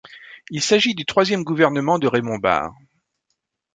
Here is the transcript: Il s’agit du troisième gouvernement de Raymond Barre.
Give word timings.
Il 0.49 0.63
s’agit 0.63 0.95
du 0.95 1.05
troisième 1.05 1.43
gouvernement 1.43 1.99
de 1.99 2.07
Raymond 2.07 2.39
Barre. 2.39 2.73